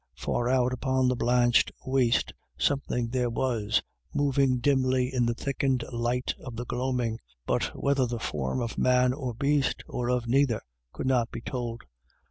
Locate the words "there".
3.09-3.29